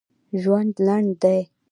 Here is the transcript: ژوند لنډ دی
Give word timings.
ژوند 0.41 0.73
لنډ 0.87 1.09
دی 1.21 1.39